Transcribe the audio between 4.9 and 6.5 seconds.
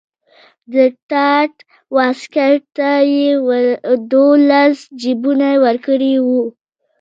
جیبونه ورکړي وو.